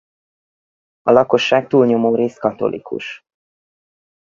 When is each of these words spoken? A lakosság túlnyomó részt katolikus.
A 1.01 1.11
lakosság 1.11 1.67
túlnyomó 1.67 2.15
részt 2.15 2.39
katolikus. 2.39 3.25